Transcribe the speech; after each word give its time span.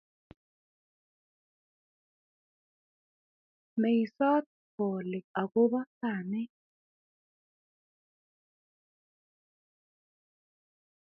meisot 3.81 4.45
bolik 4.75 5.25
akobo 5.41 5.79
tamet 5.99 6.51